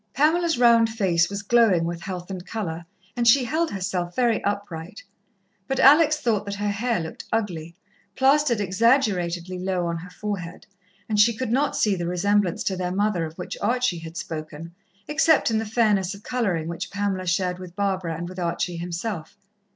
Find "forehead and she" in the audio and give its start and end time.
10.09-11.35